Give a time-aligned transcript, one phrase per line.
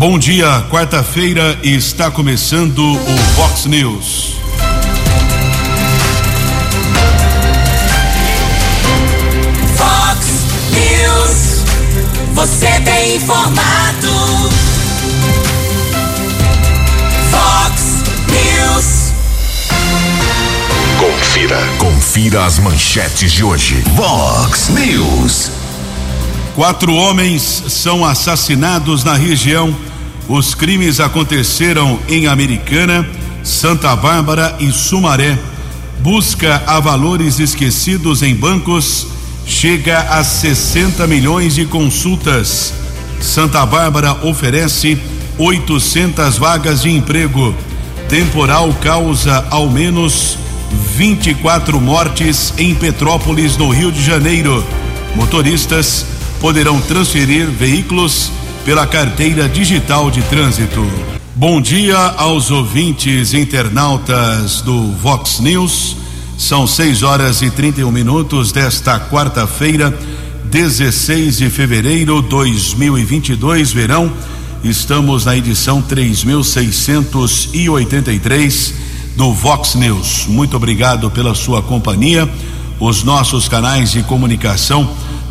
[0.00, 4.32] Bom dia, quarta-feira está começando o Fox News.
[9.76, 10.26] Fox
[10.70, 11.64] News,
[12.32, 14.50] você tem informado.
[17.30, 19.12] Fox News.
[20.98, 23.84] Confira, confira as manchetes de hoje.
[23.94, 25.50] Fox News.
[26.54, 29.76] Quatro homens são assassinados na região
[30.30, 33.04] os crimes aconteceram em Americana,
[33.42, 35.36] Santa Bárbara e Sumaré.
[35.98, 39.08] Busca a valores esquecidos em bancos
[39.44, 42.72] chega a 60 milhões de consultas.
[43.20, 44.96] Santa Bárbara oferece
[45.36, 47.52] 800 vagas de emprego.
[48.08, 50.38] Temporal causa ao menos
[50.96, 54.64] 24 mortes em Petrópolis, no Rio de Janeiro.
[55.16, 56.06] Motoristas
[56.40, 58.30] poderão transferir veículos
[58.70, 60.86] pela carteira digital de trânsito.
[61.34, 65.96] Bom dia aos ouvintes internautas do Vox News.
[66.38, 69.92] São 6 horas e 31 minutos desta quarta-feira,
[70.44, 74.12] 16 de fevereiro de 2022, verão.
[74.62, 78.74] Estamos na edição 3683
[79.16, 80.26] do Vox News.
[80.28, 82.30] Muito obrigado pela sua companhia.
[82.78, 84.88] Os nossos canais de comunicação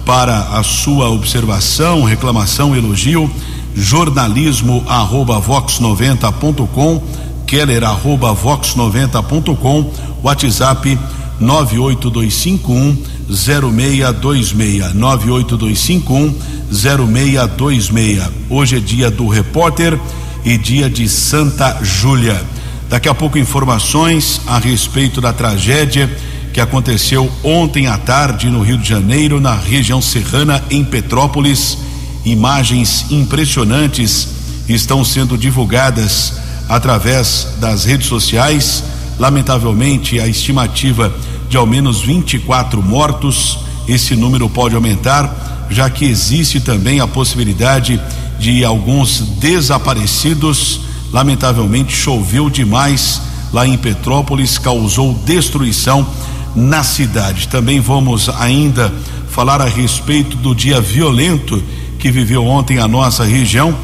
[0.10, 3.30] para a sua observação, reclamação, elogio,
[3.76, 7.04] jornalismo arroba vox90.com,
[7.46, 9.94] keller arroba vox90.com,
[10.24, 10.98] WhatsApp
[11.40, 12.98] 98251
[13.30, 16.34] 0626 98251
[16.72, 18.30] 0626.
[18.50, 20.00] Hoje é dia do repórter
[20.44, 22.44] e dia de Santa Júlia.
[22.90, 26.10] Daqui a pouco informações a respeito da tragédia
[26.54, 31.78] que aconteceu ontem à tarde no Rio de Janeiro, na região serrana, em Petrópolis.
[32.26, 34.28] Imagens impressionantes
[34.68, 36.34] estão sendo divulgadas
[36.68, 38.84] através das redes sociais.
[39.18, 41.14] Lamentavelmente, a estimativa
[41.50, 43.60] de ao menos 24 mortos.
[43.88, 48.00] Esse número pode aumentar, já que existe também a possibilidade
[48.40, 50.82] de alguns desaparecidos.
[51.12, 53.22] Lamentavelmente, choveu demais
[53.52, 56.08] lá em Petrópolis, causou destruição
[56.56, 57.48] na cidade.
[57.48, 58.94] Também vamos ainda
[59.30, 61.62] falar a respeito do dia violento
[61.98, 63.76] que viveu ontem a nossa região.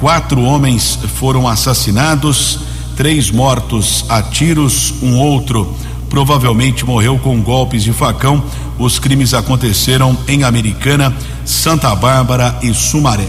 [0.00, 2.60] Quatro homens foram assassinados,
[2.96, 5.74] três mortos a tiros, um outro
[6.14, 8.40] provavelmente morreu com golpes de facão.
[8.78, 11.12] Os crimes aconteceram em Americana,
[11.44, 13.26] Santa Bárbara e Sumaré.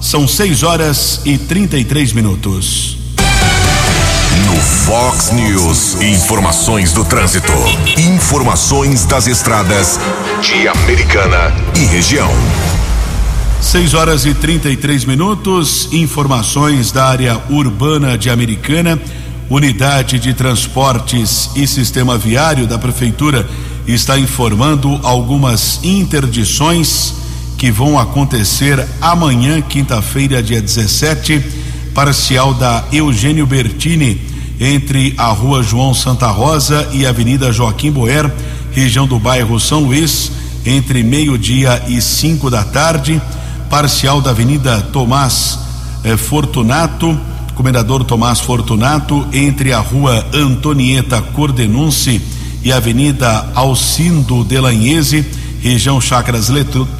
[0.00, 3.03] São seis horas e 33 minutos.
[4.42, 7.52] No Fox News, informações do trânsito.
[7.96, 10.00] Informações das estradas
[10.42, 12.28] de Americana e região.
[13.60, 15.88] 6 horas e 33 minutos.
[15.92, 19.00] Informações da área urbana de Americana.
[19.48, 23.48] Unidade de Transportes e Sistema Viário da Prefeitura
[23.86, 27.14] está informando algumas interdições
[27.56, 31.62] que vão acontecer amanhã, quinta-feira, dia 17
[31.94, 34.20] parcial da Eugênio Bertini,
[34.60, 38.30] entre a Rua João Santa Rosa e a Avenida Joaquim Boer,
[38.72, 40.32] região do bairro São Luís,
[40.66, 43.22] entre meio-dia e cinco da tarde.
[43.70, 45.58] Parcial da Avenida Tomás
[46.04, 47.18] eh, Fortunato,
[47.54, 52.20] Comendador Tomás Fortunato, entre a Rua Antonieta Cordenunce
[52.62, 55.24] e a Avenida Alcindo Delanhese,
[55.60, 56.50] região Chacras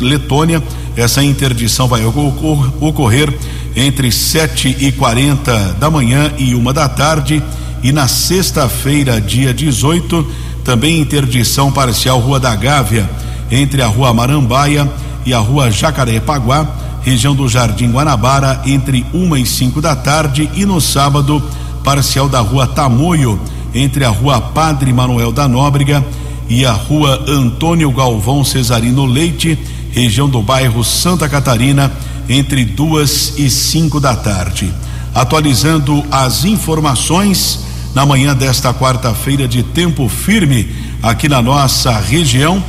[0.01, 0.63] Letônia.
[0.97, 3.33] Essa interdição vai ocorrer
[3.77, 7.43] entre sete e quarenta da manhã e uma da tarde
[7.83, 10.27] e na sexta-feira, dia 18,
[10.65, 13.09] também interdição parcial Rua da Gávea,
[13.51, 14.91] entre a Rua Marambaia
[15.27, 16.67] e a Rua Jacarepaguá,
[17.03, 21.43] região do Jardim Guanabara, entre uma e cinco da tarde, e no sábado,
[21.85, 23.39] parcial da Rua Tamoio,
[23.75, 26.03] entre a Rua Padre Manuel da Nóbrega
[26.49, 29.59] e a Rua Antônio Galvão Cesarino Leite,
[29.93, 31.93] região do bairro Santa Catarina,
[32.29, 34.73] entre duas e cinco da tarde.
[35.15, 37.61] Atualizando as informações
[37.95, 40.69] na manhã desta quarta-feira de tempo firme
[41.03, 42.63] aqui na nossa região,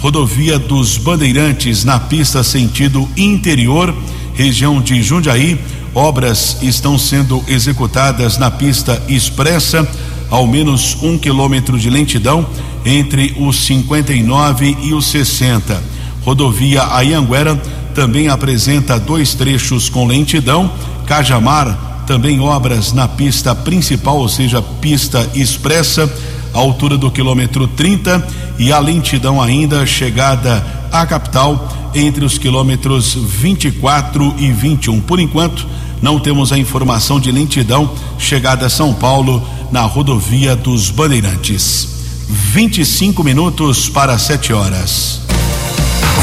[0.00, 3.94] rodovia dos Bandeirantes na pista sentido interior,
[4.34, 5.60] região de Jundiaí,
[5.94, 9.86] obras estão sendo executadas na pista expressa,
[10.28, 12.46] ao menos um quilômetro de lentidão
[12.84, 15.80] entre os 59 e os 60.
[16.24, 17.60] Rodovia Ayanguera
[17.94, 20.70] também apresenta dois trechos com lentidão.
[21.06, 26.12] Cajamar, também obras na pista principal, ou seja, pista expressa,
[26.52, 28.26] altura do quilômetro 30,
[28.58, 35.00] e a lentidão ainda chegada à capital entre os quilômetros 24 e 21.
[35.00, 35.66] Por enquanto,
[36.00, 41.88] não temos a informação de lentidão chegada a São Paulo na rodovia dos Bandeirantes.
[42.28, 45.31] 25 minutos para 7 horas.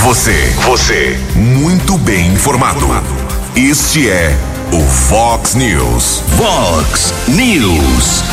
[0.01, 0.31] Você,
[0.66, 2.86] você, muito bem informado.
[3.54, 4.30] Este é
[4.72, 6.24] o Fox News.
[6.38, 8.24] Fox News.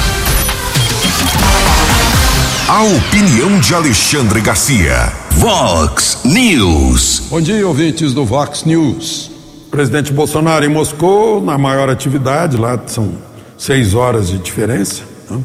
[2.69, 5.13] A opinião de Alexandre Garcia.
[5.33, 7.25] Vox News.
[7.29, 9.33] Bom dia, ouvintes do Vox News.
[9.69, 13.19] Presidente Bolsonaro em Moscou, na maior atividade, lá são
[13.59, 15.03] seis horas de diferença.
[15.29, 15.43] Né?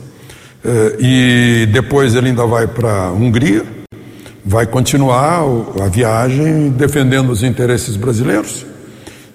[0.99, 3.80] E depois ele ainda vai para a Hungria,
[4.43, 5.43] vai continuar
[5.81, 8.65] a viagem defendendo os interesses brasileiros.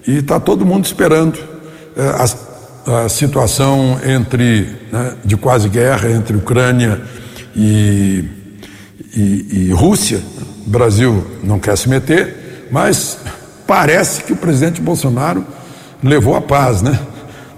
[0.07, 1.37] E está todo mundo esperando
[1.97, 7.01] a, a situação entre né, de quase guerra entre Ucrânia
[7.55, 8.23] e,
[9.15, 10.21] e, e Rússia.
[10.65, 13.17] O Brasil não quer se meter, mas
[13.65, 15.45] parece que o presidente Bolsonaro
[16.03, 16.99] levou a paz, né?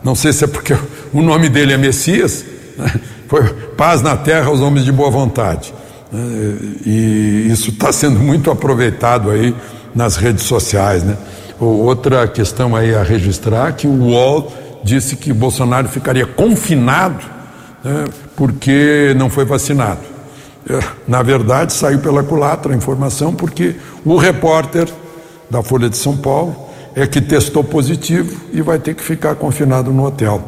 [0.03, 0.75] Não sei se é porque
[1.11, 2.45] o nome dele é Messias,
[2.77, 2.91] né?
[3.27, 3.43] foi
[3.75, 5.73] paz na terra aos homens de boa vontade.
[6.11, 6.57] Né?
[6.85, 9.55] E isso está sendo muito aproveitado aí
[9.93, 11.17] nas redes sociais, né?
[11.59, 14.51] Outra questão aí a registrar que o UOL
[14.83, 17.19] disse que Bolsonaro ficaria confinado
[17.83, 19.99] né, porque não foi vacinado.
[20.69, 23.75] É, na verdade, saiu pela culatra a informação porque
[24.05, 24.87] o repórter
[25.49, 26.55] da Folha de São Paulo
[26.95, 30.41] é que testou positivo e vai ter que ficar confinado no hotel.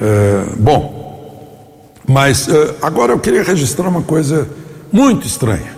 [0.00, 4.48] É, bom, mas é, agora eu queria registrar uma coisa
[4.92, 5.76] muito estranha.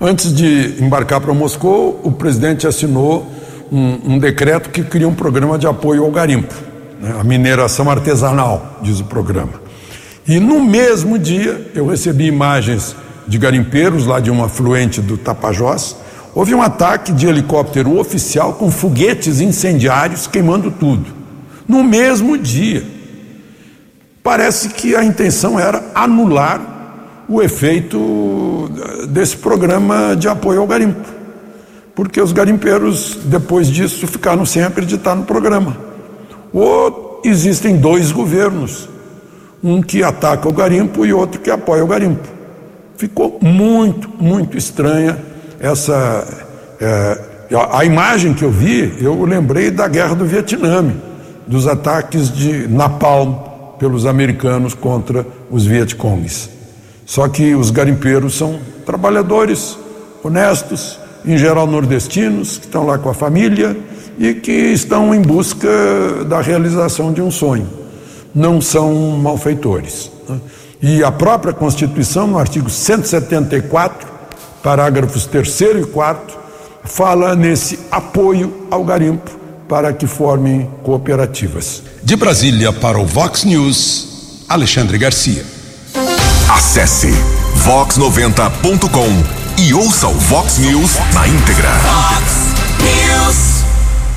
[0.00, 3.30] Antes de embarcar para Moscou, o presidente assinou
[3.70, 6.54] um, um, decreto que cria um programa de apoio ao garimpo,
[7.00, 9.52] né, a mineração artesanal, diz o programa.
[10.26, 15.96] E no mesmo dia eu recebi imagens de garimpeiros lá de um afluente do Tapajós.
[16.34, 21.06] Houve um ataque de helicóptero oficial com foguetes incendiários queimando tudo.
[21.66, 22.84] No mesmo dia.
[24.22, 26.69] Parece que a intenção era anular
[27.30, 28.68] o efeito
[29.08, 31.08] desse programa de apoio ao garimpo.
[31.94, 35.76] Porque os garimpeiros, depois disso, ficaram sem acreditar no programa.
[36.52, 38.88] Ou existem dois governos
[39.62, 42.26] um que ataca o garimpo e outro que apoia o garimpo.
[42.96, 45.16] Ficou muito, muito estranha
[45.60, 46.26] essa.
[46.80, 47.30] É,
[47.70, 50.92] a imagem que eu vi, eu lembrei da guerra do Vietnã,
[51.46, 53.34] dos ataques de napalm
[53.78, 56.59] pelos americanos contra os vietcongues.
[57.10, 59.76] Só que os garimpeiros são trabalhadores
[60.22, 63.76] honestos, em geral nordestinos, que estão lá com a família
[64.16, 65.68] e que estão em busca
[66.28, 67.80] da realização de um sonho
[68.32, 70.08] não são malfeitores.
[70.28, 70.40] Né?
[70.80, 74.08] E a própria Constituição, no artigo 174,
[74.62, 76.38] parágrafos 3 e 4,
[76.84, 79.28] fala nesse apoio ao garimpo
[79.68, 81.82] para que formem cooperativas.
[82.04, 85.44] De Brasília para o Vox News, Alexandre Garcia.
[86.52, 87.14] Acesse
[87.64, 91.70] vox90.com e ouça o Vox News na íntegra.
[91.78, 93.64] Vox News.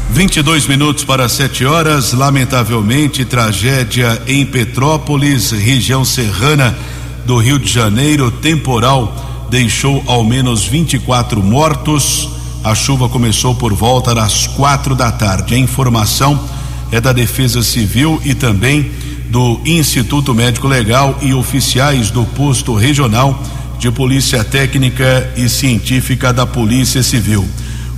[0.09, 2.11] 22 minutos para 7 horas.
[2.11, 6.75] Lamentavelmente, tragédia em Petrópolis, região serrana
[7.23, 8.31] do Rio de Janeiro.
[8.31, 9.15] Temporal
[9.51, 12.29] deixou ao menos 24 mortos.
[12.63, 15.53] A chuva começou por volta das quatro da tarde.
[15.53, 16.43] A informação
[16.91, 18.91] é da Defesa Civil e também
[19.33, 23.41] do Instituto Médico Legal e oficiais do posto regional
[23.79, 27.43] de Polícia Técnica e Científica da Polícia Civil.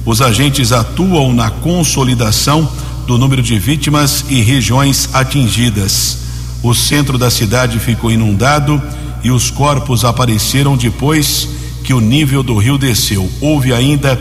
[0.06, 2.72] Os agentes atuam na consolidação
[3.06, 6.20] do número de vítimas e regiões atingidas.
[6.64, 8.82] O centro da cidade ficou inundado
[9.22, 11.50] e os corpos apareceram depois
[11.84, 13.30] que o nível do rio desceu.
[13.42, 14.18] Houve ainda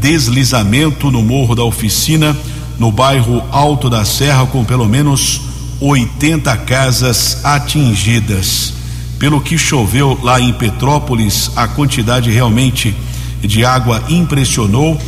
[0.00, 2.34] deslizamento no Morro da Oficina,
[2.78, 8.72] no bairro Alto da Serra, com pelo menos 80 casas atingidas.
[9.18, 12.94] Pelo que choveu lá em Petrópolis, a quantidade realmente
[13.40, 15.00] de água impressionou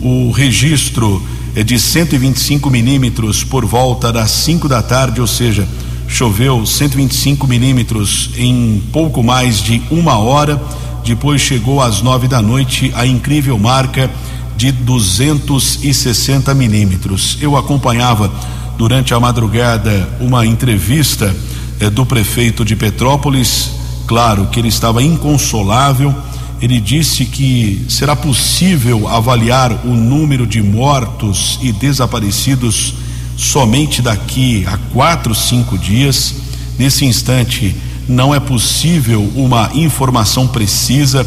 [0.00, 1.22] o registro
[1.56, 5.66] é de 125 milímetros por volta das 5 da tarde, ou seja,
[6.06, 10.60] choveu 125 milímetros em pouco mais de uma hora.
[11.04, 14.10] Depois chegou às nove da noite a incrível marca
[14.56, 17.38] de 260 milímetros.
[17.40, 18.32] Eu acompanhava
[18.78, 21.34] durante a madrugada uma entrevista
[21.80, 23.72] eh, do prefeito de Petrópolis.
[24.06, 26.14] Claro que ele estava inconsolável
[26.60, 32.94] ele disse que será possível avaliar o número de mortos e desaparecidos
[33.36, 36.34] somente daqui a quatro, cinco dias.
[36.76, 37.76] Nesse instante,
[38.08, 41.24] não é possível uma informação precisa,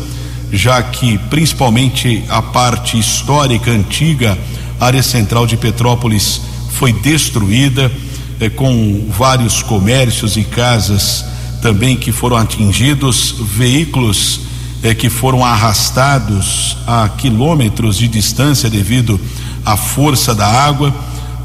[0.52, 4.38] já que principalmente a parte histórica antiga,
[4.78, 7.92] área central de Petrópolis, foi destruída,
[8.40, 11.24] eh, com vários comércios e casas
[11.62, 14.42] também que foram atingidos, veículos
[14.84, 19.20] eh, que foram arrastados a quilômetros de distância devido
[19.64, 20.94] à força da água.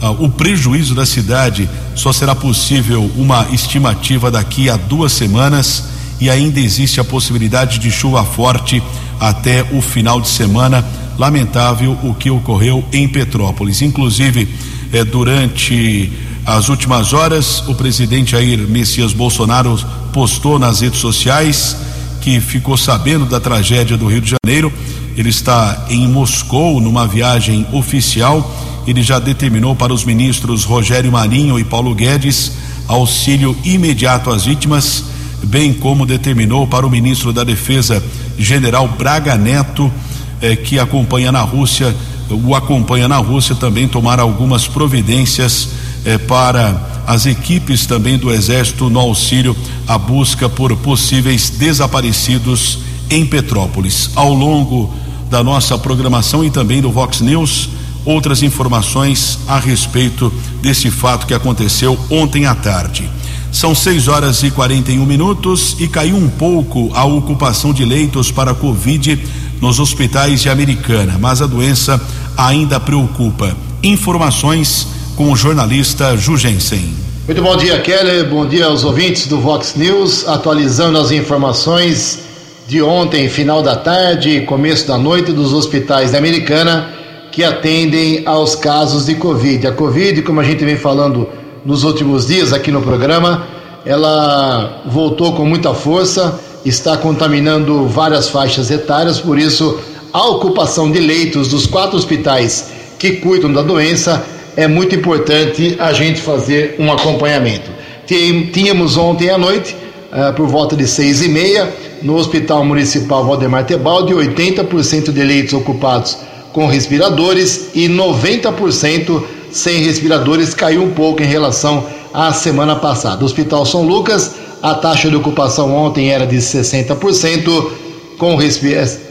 [0.01, 5.85] Ah, o prejuízo da cidade só será possível uma estimativa daqui a duas semanas
[6.21, 8.83] e ainda existe a possibilidade de chuva forte
[9.21, 10.85] até o final de semana.
[11.19, 13.81] Lamentável o que ocorreu em Petrópolis.
[13.81, 14.49] Inclusive,
[14.93, 16.11] eh, durante
[16.45, 19.79] as últimas horas, o presidente Jair Messias Bolsonaro
[20.13, 21.77] postou nas redes sociais
[22.21, 24.73] que ficou sabendo da tragédia do Rio de Janeiro.
[25.17, 28.85] Ele está em Moscou numa viagem oficial.
[28.87, 32.53] Ele já determinou para os ministros Rogério Marinho e Paulo Guedes
[32.89, 35.05] auxílio imediato às vítimas,
[35.45, 38.03] bem como determinou para o ministro da Defesa,
[38.39, 39.93] General Braga Neto,
[40.41, 41.95] eh, que acompanha na Rússia,
[42.31, 45.69] o acompanha na Rússia, também tomar algumas providências
[46.05, 49.57] eh, para as equipes também do Exército no auxílio
[49.87, 54.11] à busca por possíveis desaparecidos em Petrópolis.
[54.15, 54.93] Ao longo
[55.31, 57.69] da nossa programação e também do Vox News,
[58.05, 63.09] outras informações a respeito desse fato que aconteceu ontem à tarde.
[63.53, 68.55] São 6 horas e 41 minutos e caiu um pouco a ocupação de leitos para
[68.55, 69.19] Covid
[69.61, 72.01] nos hospitais de Americana, mas a doença
[72.37, 73.57] ainda preocupa.
[73.83, 74.87] Informações
[75.17, 76.95] com o jornalista Jugensen.
[77.27, 78.29] Muito bom dia, Keller.
[78.29, 82.21] Bom dia aos ouvintes do Vox News, atualizando as informações
[82.69, 86.97] de ontem, final da tarde, começo da noite, dos hospitais da Americana
[87.37, 89.67] que atendem aos casos de Covid.
[89.67, 91.29] A Covid, como a gente vem falando
[91.67, 93.47] nos últimos dias aqui no programa,
[93.85, 99.79] ela voltou com muita força, está contaminando várias faixas etárias, por isso
[100.13, 104.25] a ocupação de leitos dos quatro hospitais que cuidam da doença
[104.57, 107.71] é muito importante a gente fazer um acompanhamento.
[108.07, 109.77] Tínhamos ontem à noite,
[110.11, 111.71] uh, por volta de seis e meia,
[112.03, 116.17] no Hospital Municipal Valdemar Tebaldi, 80% de leitos ocupados
[116.53, 123.23] com respiradores e 90% sem respiradores, caiu um pouco em relação à semana passada.
[123.23, 124.35] O Hospital São Lucas,
[124.71, 127.71] a taxa de ocupação ontem era de 60%
[128.19, 128.37] com,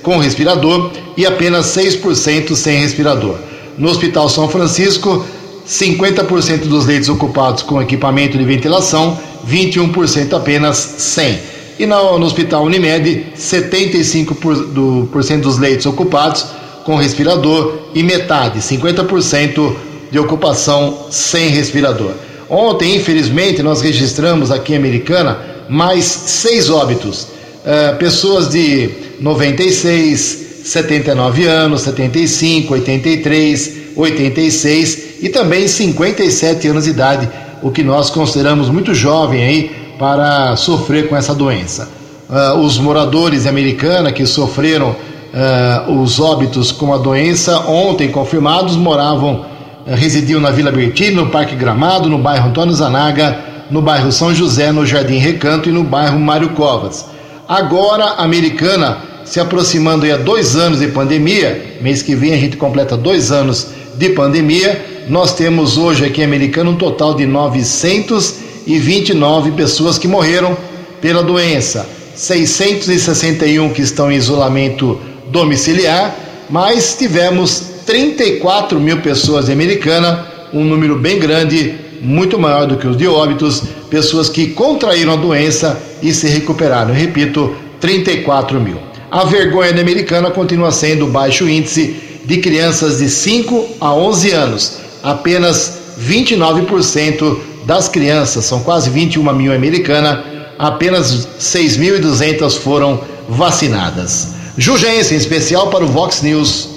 [0.03, 3.37] com respirador e apenas 6% sem respirador.
[3.77, 5.25] No Hospital São Francisco,
[5.65, 9.17] 50% dos leitos ocupados com equipamento de ventilação,
[9.49, 11.39] 21% apenas sem.
[11.79, 16.47] E no, no Hospital Unimed, 75% por, do, por cento dos leitos ocupados
[16.83, 19.73] com respirador e metade, 50%
[20.11, 22.11] de ocupação sem respirador.
[22.49, 27.23] Ontem, infelizmente, nós registramos aqui em Americana mais seis óbitos.
[27.63, 37.29] Uh, pessoas de 96, 79 anos, 75, 83, 86 e também 57 anos de idade,
[37.63, 41.89] o que nós consideramos muito jovem aí para sofrer com essa doença.
[42.29, 49.45] Uh, os moradores americanos que sofreram uh, os óbitos com a doença ontem confirmados moravam,
[49.93, 53.37] residiam na Vila Bertini, no Parque Gramado, no bairro Antônio Zanaga,
[53.69, 57.05] no bairro São José, no Jardim Recanto e no bairro Mário Covas.
[57.47, 62.97] Agora, americana, se aproximando a dois anos de pandemia, mês que vem a gente completa
[62.97, 69.99] dois anos de pandemia, nós temos hoje aqui em Americana um total de 929 pessoas
[69.99, 70.57] que morreram
[71.01, 74.99] pela doença, 661 que estão em isolamento
[75.29, 76.15] domiciliar,
[76.49, 82.87] mas tivemos 34 mil pessoas em Americana, um número bem grande, muito maior do que
[82.87, 86.89] os de óbitos, pessoas que contraíram a doença e se recuperaram.
[86.89, 88.77] Eu repito, 34 mil.
[89.11, 94.31] A vergonha da Americana continua sendo o baixo índice de crianças de 5 a 11
[94.31, 94.77] anos.
[95.03, 100.23] Apenas 29% das crianças, são quase 21 mil americana,
[100.57, 104.33] apenas 6.200 foram vacinadas.
[104.57, 106.69] Jugense, em especial para o Vox News.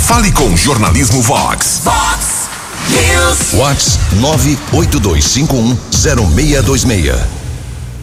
[0.00, 1.82] Fale com Jornalismo Vox.
[1.84, 2.48] Vox
[2.88, 3.52] News.
[3.52, 3.98] Vox
[4.72, 7.14] 982510626.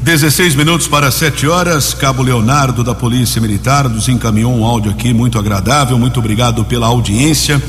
[0.04, 1.96] 16 minutos para 7 horas.
[1.96, 5.98] Cabo Leonardo da Polícia Militar nos encaminhou um áudio aqui muito agradável.
[5.98, 7.60] Muito obrigado pela audiência.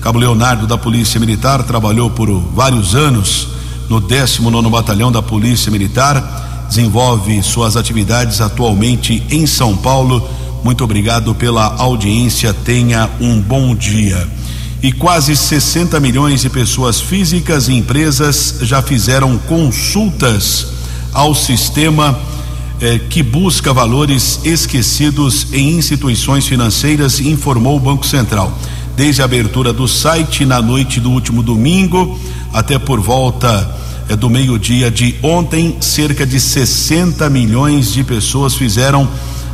[0.00, 3.48] Cabo Leonardo da Polícia Militar trabalhou por vários anos
[3.90, 6.64] no 19 Batalhão da Polícia Militar.
[6.66, 10.26] Desenvolve suas atividades atualmente em São Paulo
[10.62, 12.52] muito obrigado pela audiência.
[12.52, 14.26] Tenha um bom dia.
[14.82, 20.68] E quase 60 milhões de pessoas físicas e empresas já fizeram consultas
[21.12, 22.18] ao sistema
[22.80, 28.56] eh, que busca valores esquecidos em instituições financeiras, informou o Banco Central.
[28.96, 32.18] Desde a abertura do site na noite do último domingo,
[32.52, 33.68] até por volta
[34.08, 39.08] é, do meio-dia de ontem, cerca de 60 milhões de pessoas fizeram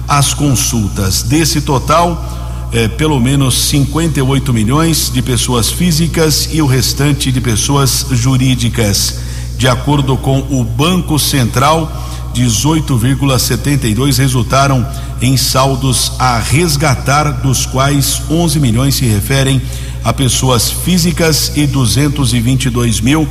[0.08, 1.23] as consultas.
[1.23, 8.06] Desse total, é, pelo menos 58 milhões de pessoas físicas e o restante de pessoas
[8.11, 9.20] jurídicas.
[9.56, 11.90] De acordo com o Banco Central,
[12.34, 14.84] 18,72 resultaram
[15.23, 19.62] em saldos a resgatar, dos quais 11 milhões se referem
[20.02, 23.28] a pessoas físicas e 222 mil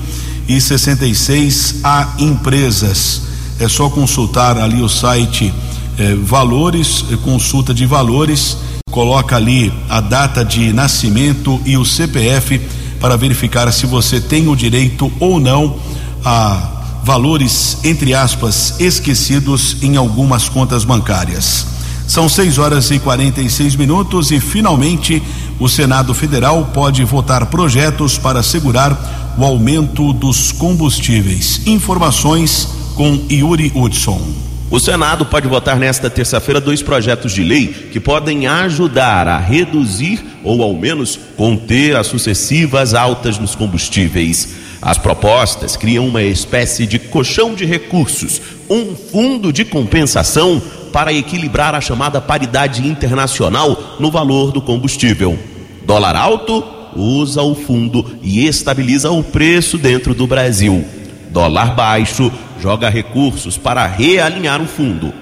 [0.48, 3.24] e 66 a empresas.
[3.60, 5.54] É só consultar ali o site
[5.98, 8.58] eh, Valores, eh, consulta de valores,
[8.92, 12.60] coloca ali a data de nascimento e o CPF
[13.00, 15.78] para verificar se você tem o direito ou não
[16.24, 21.66] a valores, entre aspas, esquecidos em algumas contas bancárias.
[22.08, 25.22] São 6 horas e 46 minutos e finalmente
[25.60, 31.62] o Senado Federal pode votar projetos para assegurar o aumento dos combustíveis.
[31.66, 34.53] Informações com Yuri Hudson.
[34.74, 40.20] O Senado pode votar nesta terça-feira dois projetos de lei que podem ajudar a reduzir
[40.44, 44.56] ou ao menos conter as sucessivas altas nos combustíveis.
[44.82, 50.60] As propostas criam uma espécie de colchão de recursos, um fundo de compensação
[50.92, 55.38] para equilibrar a chamada paridade internacional no valor do combustível.
[55.86, 56.64] Dólar alto
[56.96, 60.84] usa o fundo e estabiliza o preço dentro do Brasil.
[61.30, 62.32] Dólar baixo
[62.64, 65.14] joga recursos para realinhar o fundo.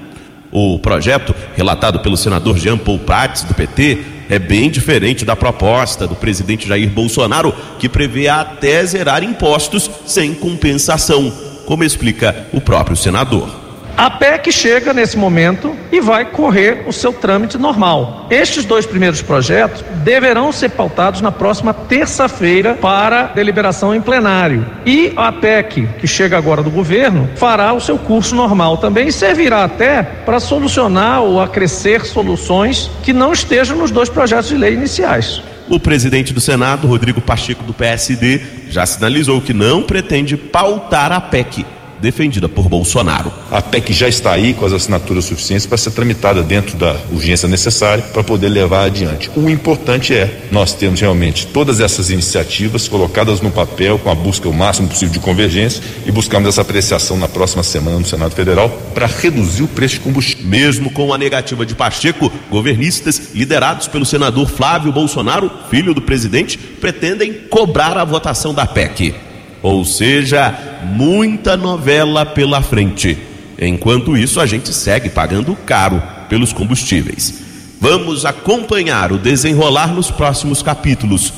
[0.51, 3.97] O projeto, relatado pelo senador Jean Paul Prats, do PT,
[4.29, 10.35] é bem diferente da proposta do presidente Jair Bolsonaro, que prevê até zerar impostos sem
[10.35, 11.33] compensação,
[11.65, 13.60] como explica o próprio senador.
[13.97, 18.27] A PEC chega nesse momento e vai correr o seu trâmite normal.
[18.29, 24.65] Estes dois primeiros projetos deverão ser pautados na próxima terça-feira para deliberação em plenário.
[24.85, 29.11] E a PEC, que chega agora do governo, fará o seu curso normal também e
[29.11, 34.73] servirá até para solucionar ou acrescer soluções que não estejam nos dois projetos de lei
[34.73, 35.41] iniciais.
[35.69, 41.21] O presidente do Senado, Rodrigo Pacheco, do PSD, já sinalizou que não pretende pautar a
[41.21, 41.65] PEC
[42.01, 43.31] defendida por Bolsonaro.
[43.49, 47.47] A PEC já está aí com as assinaturas suficientes para ser tramitada dentro da urgência
[47.47, 49.29] necessária para poder levar adiante.
[49.35, 54.49] O importante é nós termos realmente todas essas iniciativas colocadas no papel com a busca
[54.49, 58.69] o máximo possível de convergência e buscarmos essa apreciação na próxima semana no Senado Federal
[58.93, 60.47] para reduzir o preço de combustível.
[60.47, 66.57] Mesmo com a negativa de Pacheco, governistas liderados pelo senador Flávio Bolsonaro, filho do presidente,
[66.57, 69.30] pretendem cobrar a votação da PEC.
[69.61, 73.17] Ou seja, muita novela pela frente.
[73.59, 77.41] Enquanto isso, a gente segue pagando caro pelos combustíveis.
[77.79, 81.33] Vamos acompanhar o desenrolar nos próximos capítulos.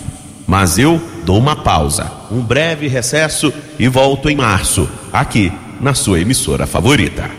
[0.45, 6.19] Mas eu dou uma pausa, um breve recesso e volto em março, aqui na sua
[6.19, 7.29] emissora favorita.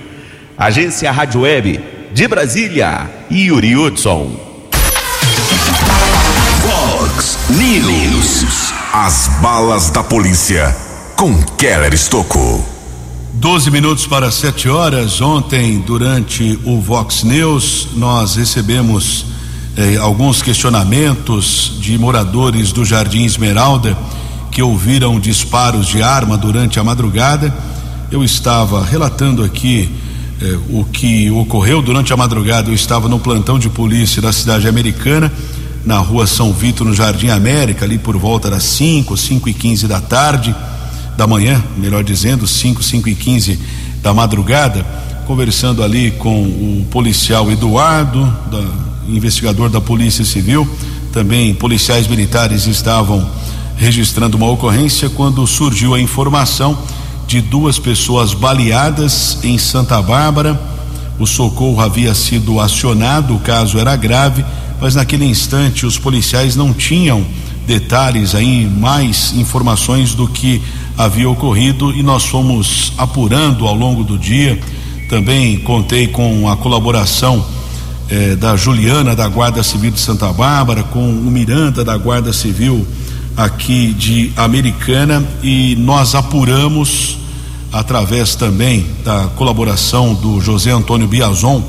[0.57, 1.81] Agência Rádio Web
[2.13, 4.54] de Brasília, Yuri Hudson.
[7.51, 8.73] News.
[8.91, 10.75] As balas da polícia
[11.15, 12.65] com Keller Estocou.
[13.35, 15.21] 12 minutos para 7 horas.
[15.21, 19.27] Ontem, durante o Vox News, nós recebemos
[19.77, 23.97] eh, alguns questionamentos de moradores do Jardim Esmeralda
[24.51, 27.55] que ouviram disparos de arma durante a madrugada.
[28.11, 29.95] Eu estava relatando aqui
[30.41, 32.71] eh, o que ocorreu durante a madrugada.
[32.71, 35.31] Eu estava no plantão de polícia da cidade americana
[35.85, 39.87] na rua São Vito, no Jardim América, ali por volta das 5, 5 e 15
[39.87, 40.55] da tarde,
[41.17, 43.59] da manhã, melhor dizendo, 5, 5 e 15
[44.03, 44.85] da madrugada,
[45.27, 48.65] conversando ali com o policial Eduardo, da,
[49.09, 50.69] investigador da Polícia Civil,
[51.13, 53.29] também policiais militares estavam
[53.77, 56.79] registrando uma ocorrência quando surgiu a informação
[57.27, 60.61] de duas pessoas baleadas em Santa Bárbara.
[61.19, 64.45] O socorro havia sido acionado, o caso era grave
[64.85, 67.25] mas naquele instante os policiais não tinham
[67.67, 70.61] detalhes aí, mais informações do que
[70.95, 74.61] havia ocorrido e nós fomos apurando ao longo do dia.
[75.09, 77.47] Também contei com a colaboração
[78.11, 82.87] eh, da Juliana da Guarda Civil de Santa Bárbara, com o Miranda da Guarda Civil
[83.35, 87.17] aqui de Americana e nós apuramos
[87.73, 91.63] através também da colaboração do José Antônio Biazon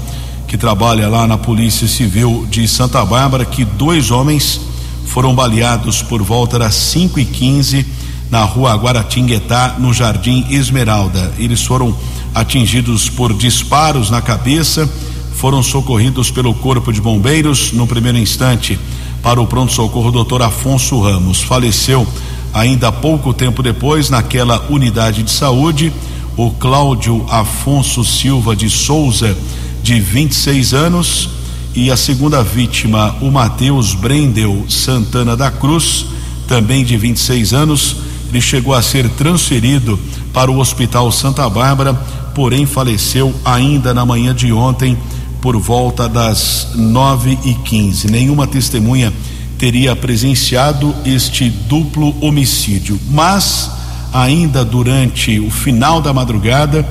[0.47, 4.61] que trabalha lá na Polícia Civil de Santa Bárbara, que dois homens
[5.05, 7.85] foram baleados por volta das 5 e 15
[8.29, 11.33] na rua Guaratinguetá, no Jardim Esmeralda.
[11.37, 11.95] Eles foram
[12.33, 14.89] atingidos por disparos na cabeça,
[15.35, 17.71] foram socorridos pelo Corpo de Bombeiros.
[17.71, 18.79] No primeiro instante,
[19.21, 21.41] para o pronto-socorro, doutor Afonso Ramos.
[21.41, 22.07] Faleceu
[22.55, 25.91] Ainda pouco tempo depois, naquela unidade de saúde,
[26.37, 29.37] o Cláudio Afonso Silva de Souza,
[29.85, 31.29] de 26 anos,
[31.75, 36.07] e a segunda vítima, o Matheus Brendel Santana da Cruz,
[36.47, 39.99] também de 26 anos, ele chegou a ser transferido
[40.33, 41.93] para o Hospital Santa Bárbara,
[42.33, 44.97] porém faleceu ainda na manhã de ontem
[45.39, 48.09] por volta das nove e quinze.
[48.09, 49.13] Nenhuma testemunha
[49.55, 53.69] teria presenciado este duplo homicídio, mas
[54.11, 56.83] ainda durante o final da madrugada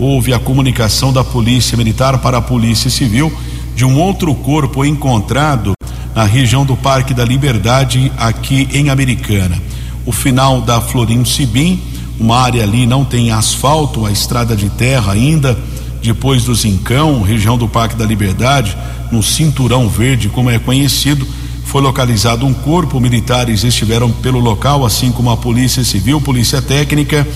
[0.00, 3.30] houve a comunicação da Polícia Militar para a Polícia Civil
[3.76, 5.74] de um outro corpo encontrado
[6.14, 9.60] na região do Parque da Liberdade aqui em Americana.
[10.06, 11.80] O final da Florim Sibim,
[12.18, 15.56] uma área ali não tem asfalto, a estrada de terra ainda
[16.02, 18.76] depois do Zincão, região do Parque da Liberdade,
[19.12, 21.26] no Cinturão Verde, como é conhecido,
[21.64, 22.98] foi localizado um corpo.
[22.98, 27.26] Militares estiveram pelo local, assim como a Polícia Civil, Polícia Técnica,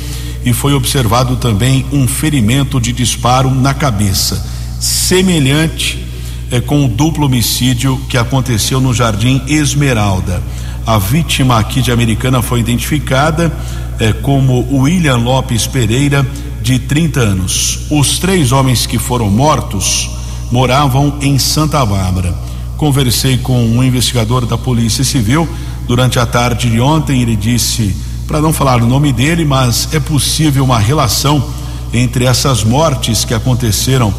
[0.44, 4.44] e foi observado também um ferimento de disparo na cabeça,
[4.78, 6.04] semelhante
[6.50, 10.42] é, com o duplo homicídio que aconteceu no Jardim Esmeralda.
[10.86, 13.50] A vítima aqui de Americana foi identificada
[13.98, 16.26] é, como William Lopes Pereira
[16.62, 17.86] de 30 anos.
[17.90, 20.10] Os três homens que foram mortos
[20.50, 22.34] moravam em Santa Bárbara.
[22.76, 25.48] Conversei com um investigador da Polícia Civil
[25.86, 27.22] durante a tarde de ontem.
[27.22, 31.44] Ele disse, para não falar o nome dele, mas é possível uma relação
[31.92, 34.12] entre essas mortes que aconteceram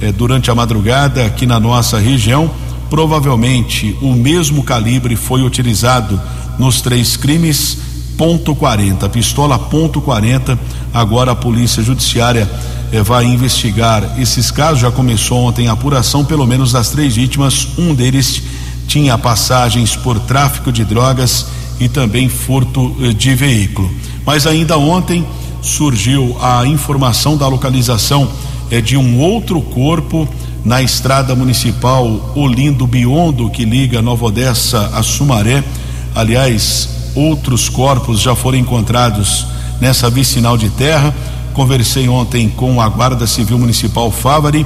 [0.00, 2.50] eh, durante a madrugada aqui na nossa região.
[2.90, 6.20] Provavelmente o mesmo calibre foi utilizado
[6.58, 7.78] nos três crimes
[8.18, 10.58] ponto .40, pistola ponto .40.
[10.92, 12.50] Agora a polícia judiciária
[12.92, 14.80] eh, vai investigar esses casos.
[14.80, 17.68] Já começou ontem a apuração, pelo menos das três vítimas.
[17.78, 18.42] Um deles
[18.86, 21.46] tinha passagens por tráfico de drogas
[21.82, 23.90] e também furto eh, de veículo.
[24.24, 25.26] Mas ainda ontem
[25.60, 28.28] surgiu a informação da localização
[28.70, 30.28] eh, de um outro corpo
[30.64, 35.64] na estrada municipal Olindo Biondo, que liga Nova Odessa a Sumaré.
[36.14, 39.46] Aliás, outros corpos já foram encontrados
[39.80, 41.12] nessa vicinal de terra.
[41.52, 44.64] Conversei ontem com a Guarda Civil Municipal Fávari.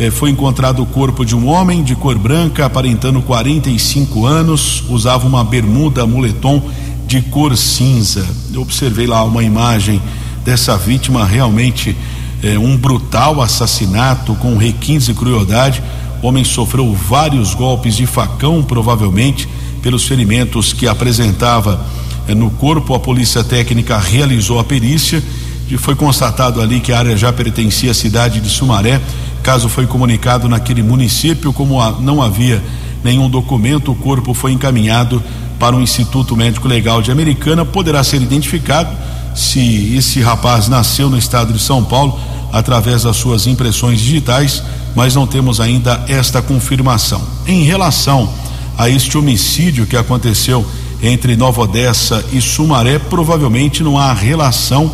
[0.00, 5.26] Eh, foi encontrado o corpo de um homem de cor branca, aparentando 45 anos, usava
[5.26, 6.62] uma bermuda moletom
[7.06, 8.26] de cor cinza.
[8.50, 10.00] Eu observei lá uma imagem
[10.42, 11.94] dessa vítima, realmente
[12.42, 15.82] eh, um brutal assassinato com requintes e crueldade.
[16.22, 19.46] O homem sofreu vários golpes de facão, provavelmente
[19.82, 21.78] pelos ferimentos que apresentava
[22.26, 22.94] eh, no corpo.
[22.94, 25.22] A polícia técnica realizou a perícia
[25.70, 28.98] e foi constatado ali que a área já pertencia à cidade de Sumaré.
[29.42, 32.62] Caso foi comunicado naquele município, como não havia
[33.02, 35.22] nenhum documento, o corpo foi encaminhado
[35.58, 37.64] para o Instituto Médico Legal de Americana.
[37.64, 38.90] Poderá ser identificado
[39.34, 42.18] se esse rapaz nasceu no estado de São Paulo
[42.52, 44.62] através das suas impressões digitais,
[44.94, 47.22] mas não temos ainda esta confirmação.
[47.46, 48.28] Em relação
[48.76, 50.66] a este homicídio que aconteceu
[51.02, 54.92] entre Nova Odessa e Sumaré, provavelmente não há relação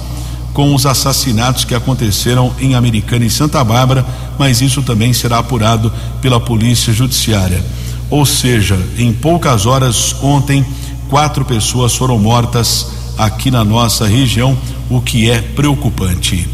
[0.57, 4.07] com os assassinatos que aconteceram em Americana e Santa Bárbara,
[4.39, 5.93] mas isso também será apurado
[6.23, 7.63] pela Polícia Judiciária.
[8.09, 10.65] Ou seja, em poucas horas ontem,
[11.11, 12.87] quatro pessoas foram mortas
[13.19, 14.57] aqui na nossa região,
[14.89, 16.49] o que é preocupante.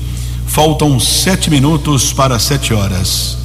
[0.49, 3.39] Faltam sete minutos para sete horas.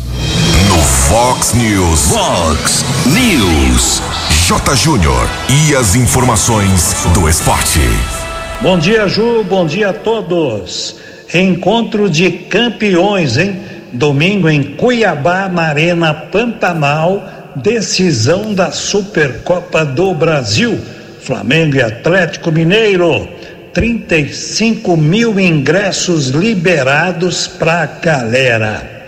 [0.69, 1.99] No Fox News.
[1.99, 4.01] Fox News.
[4.47, 4.75] J.
[4.75, 5.29] Júnior.
[5.47, 8.16] E as informações do esporte.
[8.59, 9.43] Bom dia, Ju.
[9.43, 10.95] Bom dia a todos.
[11.31, 13.61] Encontro de campeões, hein?
[13.93, 17.23] Domingo em Cuiabá, na Arena Pantanal.
[17.55, 20.79] Decisão da Supercopa do Brasil.
[21.21, 23.29] Flamengo e Atlético Mineiro.
[23.73, 29.05] 35 mil ingressos liberados para a galera.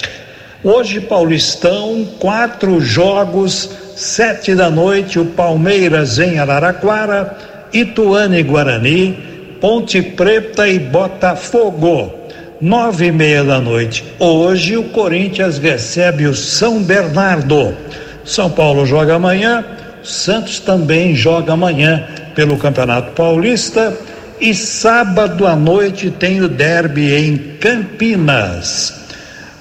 [0.64, 7.36] Hoje, Paulistão, quatro jogos, sete da noite, o Palmeiras em Araraquara,
[7.74, 9.29] Ituane e Guarani,
[9.60, 12.14] Ponte Preta e Botafogo.
[12.62, 14.04] Nove e meia da noite.
[14.18, 17.76] Hoje o Corinthians recebe o São Bernardo.
[18.24, 19.66] São Paulo joga amanhã,
[20.04, 23.98] Santos também joga amanhã pelo Campeonato Paulista.
[24.40, 28.94] E sábado à noite tem o derby em Campinas.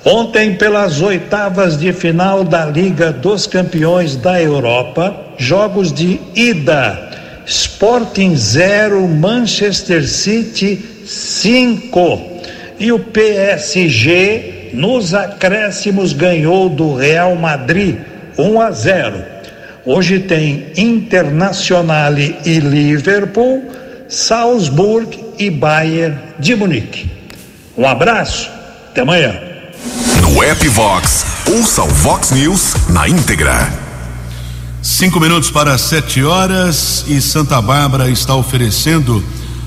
[0.05, 7.11] Ontem, pelas oitavas de final da Liga dos Campeões da Europa, jogos de ida:
[7.49, 12.43] Sporting 0, Manchester City 5.
[12.79, 17.97] E o PSG, nos acréscimos, ganhou do Real Madrid
[18.37, 19.25] 1 a 0.
[19.87, 23.65] Hoje tem Internacional e Liverpool,
[24.09, 27.11] Salzburg e Bayern de Munique.
[27.77, 28.51] Um abraço,
[28.91, 29.41] até amanhã.
[30.21, 33.88] No app Vox, ouça o Vox News na íntegra.
[34.91, 39.23] Cinco minutos para sete horas e Santa Bárbara está oferecendo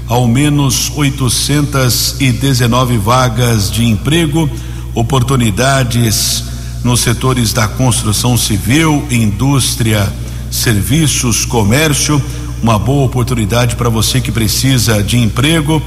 [0.07, 4.49] ao menos 819 vagas de emprego,
[4.95, 6.43] oportunidades
[6.84, 10.12] nos setores da construção civil, indústria,
[10.49, 12.19] serviços, comércio.
[12.62, 15.84] Uma boa oportunidade para você que precisa de emprego.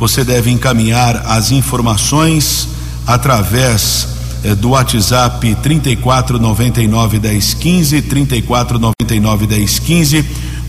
[0.00, 2.66] Você deve encaminhar as informações
[3.06, 4.08] através
[4.44, 10.24] eh, do WhatsApp 3499 1015, 3499 1015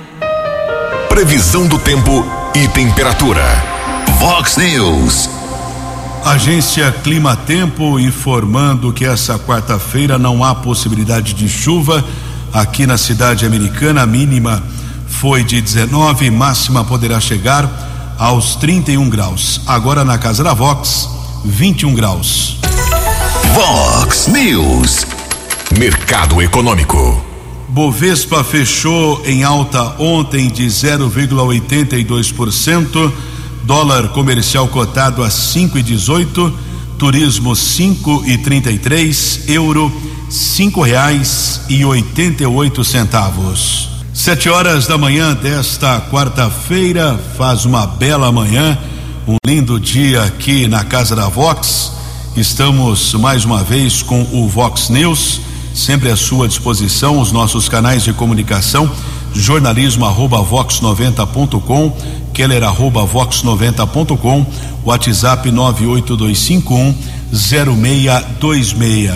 [1.10, 3.44] Previsão do tempo e temperatura.
[4.20, 5.30] Vox News.
[6.24, 12.06] Agência Clima Tempo informando que essa quarta-feira não há possibilidade de chuva
[12.54, 14.04] aqui na cidade americana.
[14.04, 14.64] A mínima
[15.08, 19.62] foi de 19, máxima poderá chegar aos 31 graus.
[19.66, 21.10] Agora na casa da Vox,
[21.44, 22.58] 21 graus.
[23.54, 25.06] Vox News.
[25.78, 27.29] Mercado Econômico.
[27.70, 33.14] Bovespa fechou em alta ontem de 0,82%,
[33.64, 36.52] dólar comercial cotado a 5,18,
[36.98, 39.90] turismo 5,33, euro
[40.30, 43.88] cinco reais e oitenta e oito centavos.
[44.14, 48.80] Sete horas da manhã desta quarta-feira, faz uma bela manhã,
[49.28, 51.92] um lindo dia aqui na casa da Vox.
[52.36, 55.42] Estamos mais uma vez com o Vox News
[55.80, 58.92] sempre à sua disposição, os nossos canais de comunicação
[59.34, 61.98] jornalismo arroba vox90.com,
[62.34, 64.46] keller arroba vox90.com,
[64.84, 66.96] WhatsApp 98251
[67.32, 69.12] 0626.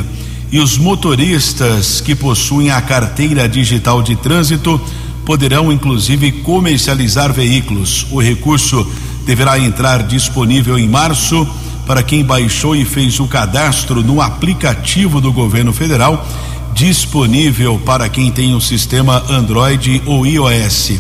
[0.52, 4.80] E os motoristas que possuem a carteira digital de trânsito
[5.26, 8.06] poderão inclusive comercializar veículos.
[8.12, 8.86] O recurso
[9.26, 11.47] deverá entrar disponível em março
[11.88, 16.26] para quem baixou e fez o cadastro no aplicativo do governo federal,
[16.74, 20.94] disponível para quem tem o sistema Android ou iOS.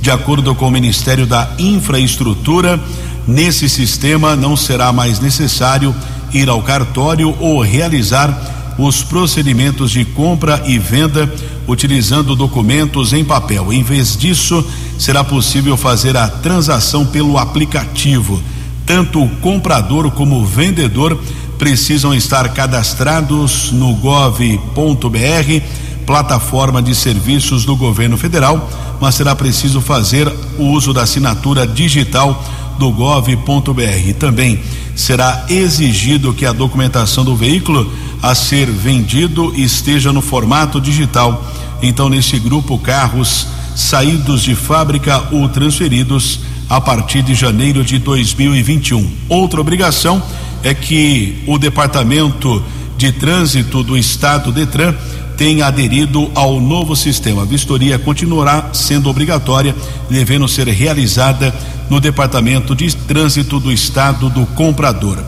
[0.00, 2.80] De acordo com o Ministério da Infraestrutura,
[3.26, 5.94] nesse sistema não será mais necessário
[6.32, 11.32] ir ao cartório ou realizar os procedimentos de compra e venda
[11.68, 13.72] utilizando documentos em papel.
[13.72, 14.64] Em vez disso,
[14.98, 18.42] será possível fazer a transação pelo aplicativo.
[18.84, 21.18] Tanto o comprador como o vendedor
[21.58, 25.62] precisam estar cadastrados no gov.br,
[26.06, 28.68] plataforma de serviços do governo federal,
[29.00, 32.42] mas será preciso fazer o uso da assinatura digital
[32.78, 34.14] do gov.br.
[34.18, 34.60] Também
[34.94, 37.90] será exigido que a documentação do veículo
[38.22, 41.44] a ser vendido esteja no formato digital.
[41.82, 49.10] Então, nesse grupo, carros saídos de fábrica ou transferidos a partir de janeiro de 2021.
[49.28, 50.22] Outra obrigação
[50.62, 52.62] é que o Departamento
[52.96, 54.94] de Trânsito do Estado Detran
[55.36, 57.42] tenha aderido ao novo sistema.
[57.42, 59.74] A vistoria continuará sendo obrigatória,
[60.08, 61.54] devendo ser realizada
[61.90, 65.18] no Departamento de Trânsito do Estado do Comprador.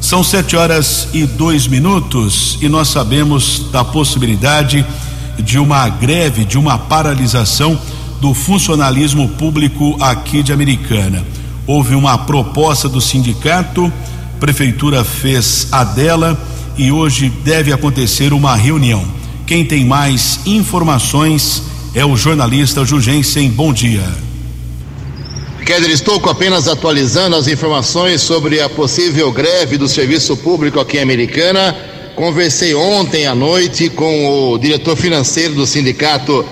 [0.00, 4.84] São sete horas e dois minutos e nós sabemos da possibilidade
[5.38, 7.78] de uma greve, de uma paralisação
[8.20, 11.24] do funcionalismo público aqui de Americana.
[11.66, 13.92] Houve uma proposta do sindicato,
[14.40, 16.40] prefeitura fez a dela
[16.76, 19.04] e hoje deve acontecer uma reunião.
[19.46, 21.62] Quem tem mais informações
[21.94, 23.50] é o jornalista Jugensen.
[23.50, 24.02] Bom dia.
[25.66, 31.02] Keller, estou apenas atualizando as informações sobre a possível greve do serviço público aqui em
[31.02, 31.76] Americana.
[32.16, 36.44] Conversei ontem à noite com o diretor financeiro do Sindicato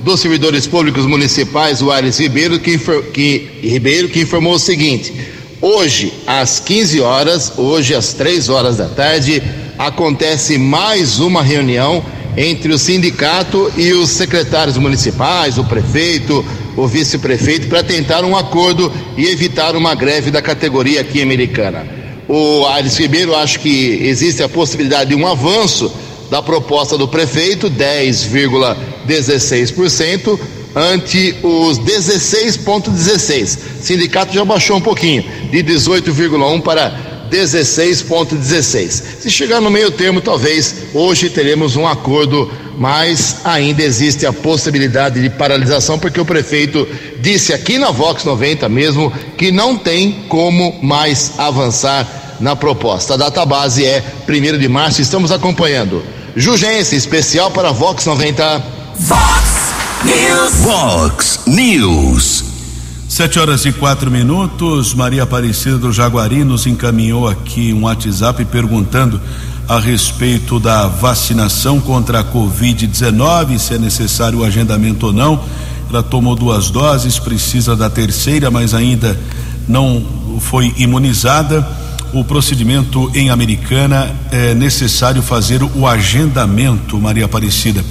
[0.00, 2.78] dos Servidores Públicos Municipais, o Aires Ribeiro, que,
[3.12, 5.12] que, Ribeiro, que informou o seguinte:
[5.60, 9.42] hoje, às 15 horas, hoje às 3 horas da tarde,
[9.78, 12.04] acontece mais uma reunião
[12.36, 16.44] entre o sindicato e os secretários municipais, o prefeito,
[16.76, 21.86] o vice-prefeito, para tentar um acordo e evitar uma greve da categoria aqui americana.
[22.28, 25.90] O Aires Ribeiro acha que existe a possibilidade de um avanço
[26.30, 30.38] da proposta do prefeito, 10,16%,
[30.76, 33.58] ante os 16,16.
[33.80, 39.02] O sindicato já baixou um pouquinho, de 18,1 para 16,16.
[39.20, 45.22] Se chegar no meio termo, talvez hoje teremos um acordo, mas ainda existe a possibilidade
[45.22, 46.86] de paralisação, porque o prefeito
[47.20, 53.14] disse aqui na Vox 90 mesmo que não tem como mais avançar na proposta.
[53.14, 56.04] A data base é 1 de março, estamos acompanhando.
[56.36, 58.62] Jugense, especial para Vox 90.
[58.98, 59.55] Vox
[60.04, 60.54] News.
[60.56, 62.44] Vox News.
[63.08, 64.92] Sete horas e quatro minutos.
[64.94, 69.20] Maria Aparecida do Jaguari nos encaminhou aqui um WhatsApp perguntando
[69.66, 75.42] a respeito da vacinação contra a Covid-19, se é necessário o agendamento ou não.
[75.88, 79.18] Ela tomou duas doses, precisa da terceira, mas ainda
[79.66, 80.04] não
[80.40, 81.66] foi imunizada.
[82.12, 87.84] O procedimento em Americana é necessário fazer o agendamento, Maria Aparecida.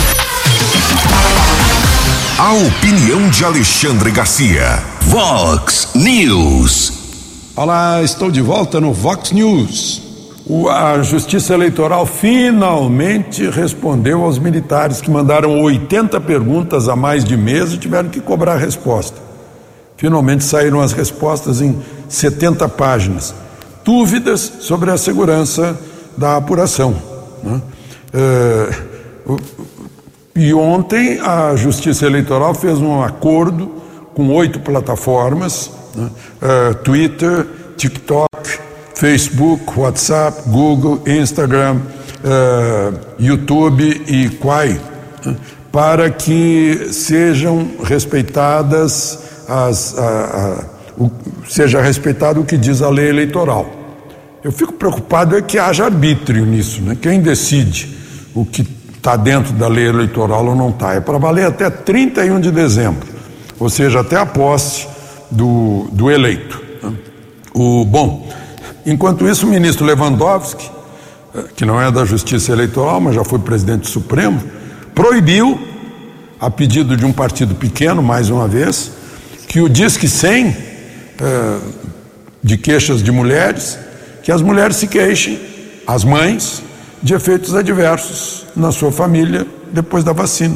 [2.43, 4.81] A opinião de Alexandre Garcia.
[5.01, 6.91] Vox News.
[7.55, 10.01] Olá, estou de volta no Vox News.
[10.71, 17.73] A Justiça Eleitoral finalmente respondeu aos militares que mandaram 80 perguntas a mais de mês
[17.73, 19.21] e tiveram que cobrar resposta.
[19.95, 21.79] Finalmente saíram as respostas em
[22.09, 23.35] 70 páginas.
[23.85, 25.79] Dúvidas sobre a segurança
[26.17, 26.95] da apuração.
[27.43, 27.61] Né?
[28.11, 28.91] É,
[30.35, 33.71] e ontem a Justiça Eleitoral fez um acordo
[34.13, 36.09] com oito plataformas: né?
[36.41, 38.59] uh, Twitter, TikTok,
[38.95, 44.79] Facebook, WhatsApp, Google, Instagram, uh, YouTube e Quai,
[45.25, 45.35] né?
[45.71, 51.11] para que sejam respeitadas as, a, a, o,
[51.49, 53.69] seja respeitado o que diz a lei eleitoral.
[54.43, 56.97] Eu fico preocupado é que haja arbítrio nisso, né?
[56.99, 57.95] Quem decide
[58.33, 58.63] o que
[59.01, 60.93] está dentro da lei eleitoral ou não está?
[60.93, 63.07] É para valer até 31 de dezembro,
[63.59, 64.87] ou seja, até a posse
[65.31, 66.61] do, do eleito.
[66.83, 66.93] Né?
[67.51, 68.29] O, bom,
[68.85, 70.69] enquanto isso, o ministro Lewandowski,
[71.33, 74.39] eh, que não é da Justiça Eleitoral, mas já foi presidente do Supremo,
[74.93, 75.59] proibiu,
[76.39, 78.91] a pedido de um partido pequeno, mais uma vez,
[79.47, 81.57] que o Disque 100 eh,
[82.43, 83.79] de queixas de mulheres,
[84.21, 85.39] que as mulheres se queixem,
[85.87, 86.61] as mães,
[87.01, 90.55] de efeitos adversos na sua família depois da vacina.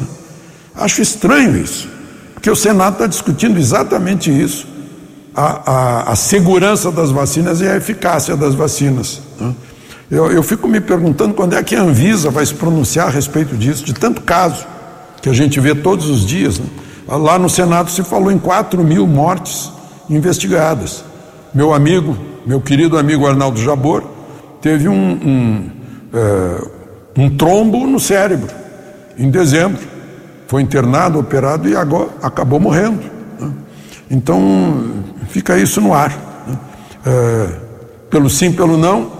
[0.74, 1.88] Acho estranho isso,
[2.34, 4.66] porque o Senado está discutindo exatamente isso,
[5.34, 9.20] a, a, a, segurança das vacinas e a eficácia das vacinas.
[9.38, 9.54] Né?
[10.10, 13.56] Eu, eu fico me perguntando quando é que a Anvisa vai se pronunciar a respeito
[13.56, 14.66] disso, de tanto caso
[15.20, 16.58] que a gente vê todos os dias.
[16.58, 16.66] Né?
[17.08, 19.70] Lá no Senado se falou em 4 mil mortes
[20.08, 21.04] investigadas.
[21.52, 22.16] Meu amigo,
[22.46, 24.04] meu querido amigo Arnaldo Jabor,
[24.60, 25.70] teve um, um,
[26.16, 28.48] é, um trombo no cérebro
[29.18, 29.82] em dezembro.
[30.46, 33.02] Foi internado, operado e agora acabou morrendo.
[33.38, 33.52] Né?
[34.10, 36.10] Então fica isso no ar.
[36.46, 36.58] Né?
[37.06, 37.48] É,
[38.10, 39.10] pelo sim, pelo não,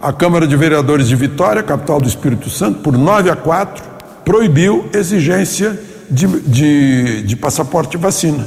[0.00, 3.82] a Câmara de Vereadores de Vitória, capital do Espírito Santo, por 9 a 4,
[4.24, 5.78] proibiu exigência
[6.10, 8.46] de, de, de passaporte vacina,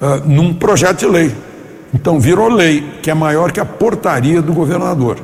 [0.00, 1.34] uh, num projeto de lei.
[1.92, 5.18] Então virou lei, que é maior que a portaria do governador.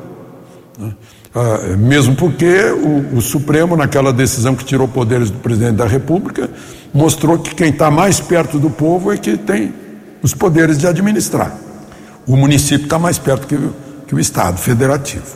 [1.36, 6.48] Uh, mesmo porque o, o, Supremo, naquela decisão que tirou poderes do presidente da República,
[6.94, 9.74] mostrou que quem está mais perto do povo é que tem
[10.22, 11.54] os poderes de administrar.
[12.26, 13.58] O município está mais perto que,
[14.06, 15.26] que o Estado federativo.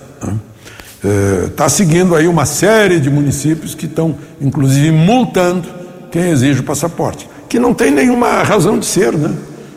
[1.44, 1.66] Está né?
[1.66, 5.68] uh, seguindo aí uma série de municípios que estão, inclusive, multando
[6.10, 9.34] quem exige o passaporte, que não tem nenhuma razão de ser, né?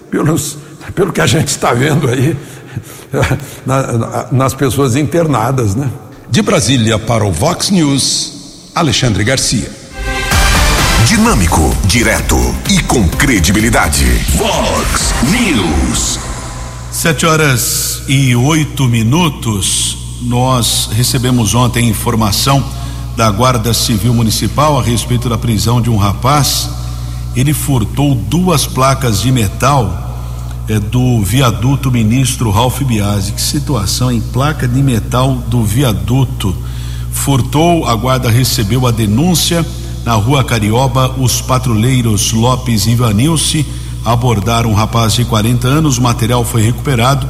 [0.09, 0.57] Pelos,
[0.95, 2.37] pelo que a gente está vendo aí
[3.67, 5.91] na, na, nas pessoas internadas, né?
[6.29, 8.31] De Brasília para o Vox News,
[8.73, 9.69] Alexandre Garcia.
[11.05, 12.37] Dinâmico, direto
[12.69, 14.05] e com credibilidade.
[14.35, 16.19] Vox News.
[16.91, 19.97] Sete horas e oito minutos.
[20.21, 22.63] Nós recebemos ontem informação
[23.15, 26.69] da Guarda Civil Municipal a respeito da prisão de um rapaz.
[27.35, 30.12] Ele furtou duas placas de metal
[30.67, 33.31] é, do viaduto ministro Ralph Biasi.
[33.33, 36.55] Que situação em placa de metal do viaduto.
[37.11, 39.65] Furtou, a guarda recebeu a denúncia.
[40.05, 43.65] Na rua Carioba, os patrulheiros Lopes e Vanilce
[44.03, 45.97] abordaram um rapaz de 40 anos.
[45.97, 47.27] O material foi recuperado.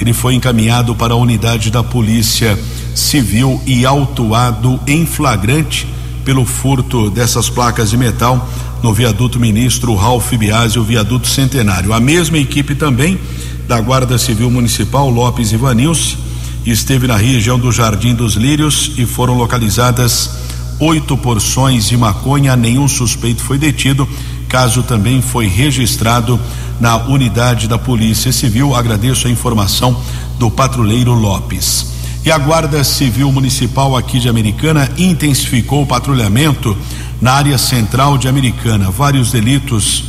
[0.00, 2.58] Ele foi encaminhado para a unidade da Polícia
[2.94, 5.86] Civil e autuado em flagrante
[6.24, 8.48] pelo furto dessas placas de metal
[8.86, 11.92] no viaduto ministro Ralph Biasi, o viaduto centenário.
[11.92, 13.18] A mesma equipe também
[13.66, 16.16] da Guarda Civil Municipal Lopes e Vanilce
[16.64, 20.30] esteve na região do Jardim dos Lírios e foram localizadas
[20.78, 22.54] oito porções de maconha.
[22.54, 24.08] Nenhum suspeito foi detido.
[24.48, 26.38] Caso também foi registrado
[26.78, 28.72] na unidade da Polícia Civil.
[28.72, 30.00] Agradeço a informação
[30.38, 31.86] do patrulheiro Lopes.
[32.24, 36.76] E a Guarda Civil Municipal aqui de Americana intensificou o patrulhamento
[37.20, 38.90] na área central de Americana.
[38.90, 40.04] Vários delitos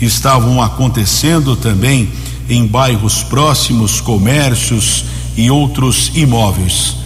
[0.00, 2.10] estavam acontecendo também
[2.48, 5.04] em bairros próximos, comércios
[5.36, 6.96] e outros imóveis.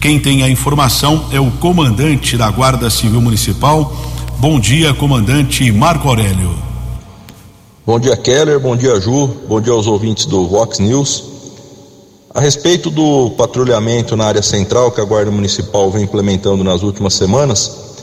[0.00, 3.94] Quem tem a informação é o comandante da Guarda Civil Municipal.
[4.38, 6.54] Bom dia, comandante Marco Aurélio.
[7.86, 8.58] Bom dia, Keller.
[8.58, 9.28] Bom dia, Ju.
[9.48, 11.24] Bom dia aos ouvintes do Vox News.
[12.34, 17.14] A respeito do patrulhamento na área central que a Guarda Municipal vem implementando nas últimas
[17.14, 17.93] semanas,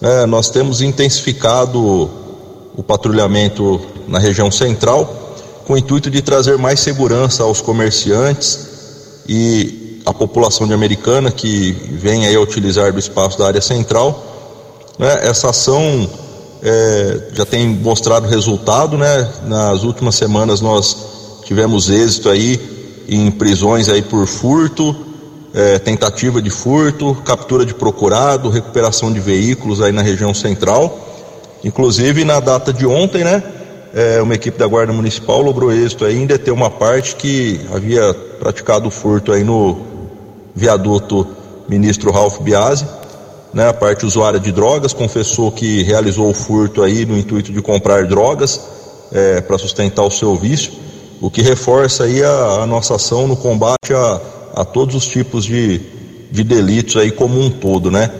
[0.00, 2.10] é, nós temos intensificado
[2.76, 5.22] o patrulhamento na região central
[5.66, 11.72] com o intuito de trazer mais segurança aos comerciantes e à população de Americana que
[11.92, 14.22] vem aí a utilizar do espaço da área central.
[14.98, 15.26] Né?
[15.26, 16.08] Essa ação
[16.62, 19.32] é, já tem mostrado resultado, né?
[19.46, 20.96] Nas últimas semanas nós
[21.44, 22.60] tivemos êxito aí
[23.08, 24.94] em prisões aí por furto,
[25.54, 30.98] é, tentativa de furto, captura de procurado, recuperação de veículos aí na região central.
[31.62, 33.42] Inclusive na data de ontem, né?
[33.94, 38.12] É, uma equipe da Guarda Municipal logrou êxito aí em deter uma parte que havia
[38.40, 39.78] praticado furto aí no
[40.52, 41.24] viaduto
[41.68, 42.84] ministro Ralph Biasi,
[43.52, 43.68] né?
[43.68, 48.04] A parte usuária de drogas confessou que realizou o furto aí no intuito de comprar
[48.08, 48.60] drogas
[49.12, 50.72] é, para sustentar o seu vício,
[51.20, 54.20] o que reforça aí a, a nossa ação no combate a
[54.54, 55.80] a todos os tipos de,
[56.30, 58.10] de delitos aí como um todo, né?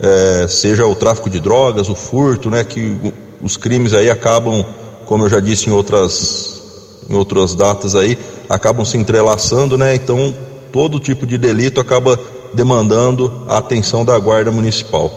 [0.00, 2.64] é, seja o tráfico de drogas, o furto, né?
[2.64, 3.12] Que
[3.42, 4.64] os crimes aí acabam,
[5.04, 6.62] como eu já disse em outras,
[7.08, 8.18] em outras datas aí,
[8.48, 9.94] acabam se entrelaçando, né?
[9.94, 10.34] Então
[10.72, 12.18] todo tipo de delito acaba
[12.54, 15.12] demandando a atenção da guarda municipal,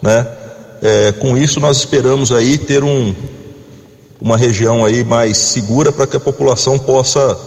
[0.00, 0.26] né?
[0.80, 3.14] É, com isso nós esperamos aí ter um,
[4.20, 7.38] uma região aí mais segura para que a população possa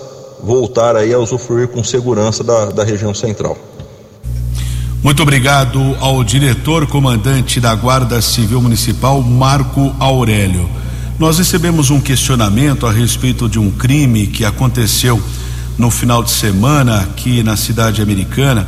[0.44, 3.58] voltar aí a usufruir com segurança da, da região central.
[5.04, 10.68] Muito obrigado ao diretor comandante da Guarda Civil Municipal, Marco Aurélio.
[11.20, 15.22] Nós recebemos um questionamento a respeito de um crime que aconteceu
[15.78, 18.68] no final de semana aqui na cidade americana.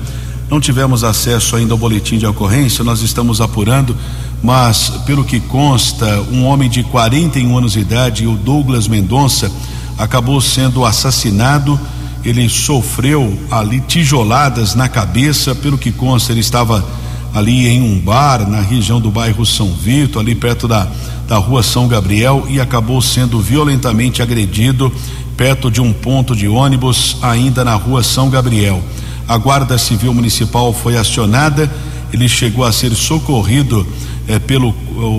[0.50, 3.98] Não tivemos acesso ainda ao boletim de ocorrência, nós estamos apurando,
[4.42, 9.52] mas pelo que consta, um homem de 41 anos de idade, o Douglas Mendonça,
[9.98, 11.80] acabou sendo assassinado.
[12.24, 16.86] Ele sofreu ali tijoladas na cabeça, pelo que consta, ele estava
[17.34, 20.88] ali em um bar na região do bairro São Vito, ali perto da,
[21.28, 24.92] da rua São Gabriel, e acabou sendo violentamente agredido
[25.38, 28.84] perto de um ponto de ônibus, ainda na rua São Gabriel.
[29.28, 31.72] A Guarda Civil Municipal foi acionada,
[32.12, 33.86] ele chegou a ser socorrido
[34.28, 34.74] eh, pelo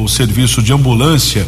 [0.09, 1.47] serviço de ambulância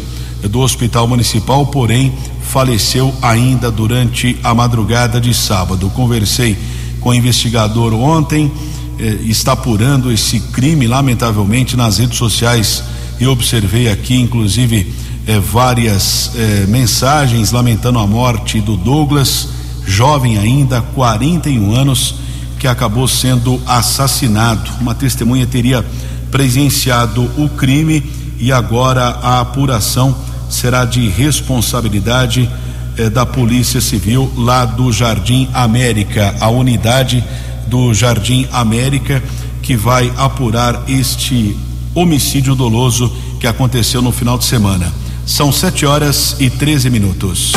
[0.49, 2.13] do Hospital Municipal, porém
[2.43, 5.91] faleceu ainda durante a madrugada de sábado.
[5.91, 6.57] Conversei
[7.01, 8.51] com o investigador ontem,
[8.99, 12.83] eh, está apurando esse crime, lamentavelmente, nas redes sociais.
[13.21, 14.93] Eu observei aqui, inclusive,
[15.27, 19.49] eh, várias eh, mensagens lamentando a morte do Douglas,
[19.87, 22.17] jovem ainda, 41 anos,
[22.59, 24.71] que acabou sendo assassinado.
[24.81, 25.85] Uma testemunha teria
[26.31, 28.03] presenciado o crime
[28.39, 30.15] e agora a apuração
[30.51, 32.51] será de responsabilidade
[32.99, 37.25] eh, da Polícia Civil lá do Jardim América, a unidade
[37.67, 39.23] do Jardim América
[39.63, 41.57] que vai apurar este
[41.95, 44.93] homicídio doloso que aconteceu no final de semana.
[45.25, 47.53] São sete horas e 13 minutos.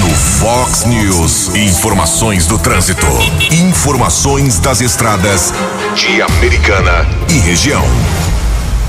[0.00, 3.06] No Fox News, informações do trânsito,
[3.52, 5.52] informações das estradas
[5.94, 7.84] de Americana e região.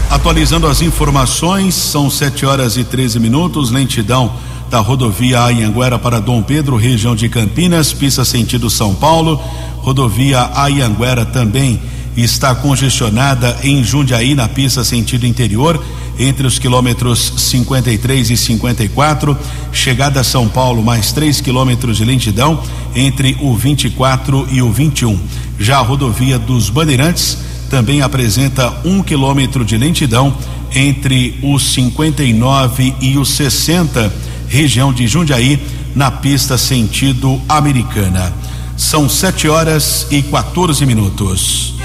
[0.10, 4.34] Atualizando as informações, são sete horas e 13 minutos, lentidão
[4.68, 9.39] da rodovia Anhanguera para Dom Pedro, região de Campinas, pista sentido São Paulo.
[9.78, 11.80] Rodovia Anhanguera também
[12.18, 15.80] está congestionada em Jundiaí, na pista sentido interior,
[16.18, 19.38] entre os quilômetros 53 e 54.
[19.72, 22.64] Chegada a São Paulo, mais 3 quilômetros de lentidão
[22.95, 25.20] entre o 24 e o 21.
[25.60, 30.36] Já a rodovia dos Bandeirantes também apresenta um quilômetro de lentidão
[30.74, 34.11] entre os 59 e os 60,
[34.47, 35.59] região de Jundiaí,
[35.95, 38.34] na pista sentido americana.
[38.76, 41.76] São 7 horas e 14 minutos.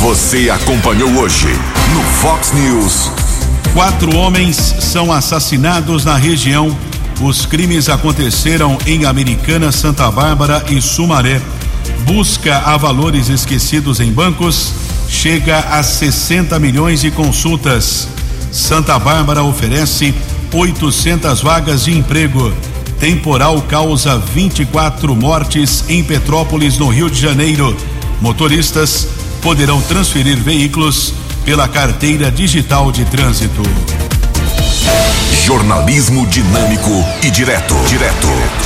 [0.00, 1.48] Você acompanhou hoje
[1.92, 3.10] no Fox News.
[3.72, 6.76] Quatro homens são assassinados na região.
[7.20, 11.40] Os crimes aconteceram em Americana, Santa Bárbara e Sumaré.
[12.06, 14.72] Busca a valores esquecidos em bancos
[15.08, 18.08] chega a 60 milhões de consultas.
[18.50, 20.14] Santa Bárbara oferece
[20.52, 22.52] 800 vagas de emprego.
[22.98, 27.76] Temporal causa 24 mortes em Petrópolis, no Rio de Janeiro.
[28.20, 29.08] Motoristas
[29.42, 31.12] poderão transferir veículos
[31.44, 33.62] pela carteira digital de trânsito.
[35.44, 37.74] Jornalismo dinâmico e direto.
[37.86, 38.65] Direto.